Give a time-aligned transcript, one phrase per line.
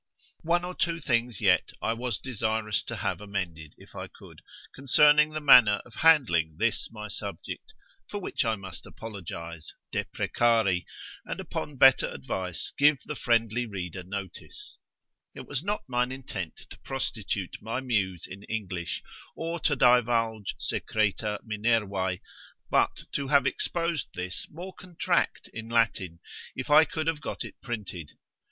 [0.41, 4.41] One or two things yet I was desirous to have amended if I could,
[4.73, 7.75] concerning the manner of handling this my subject,
[8.07, 10.87] for which I must apologise, deprecari,
[11.23, 14.79] and upon better advice give the friendly reader notice:
[15.35, 19.03] it was not mine intent to prostitute my muse in English,
[19.35, 22.21] or to divulge secreta Minervae,
[22.71, 26.19] but to have exposed this more contract in Latin,
[26.55, 28.13] if I could have got it printed.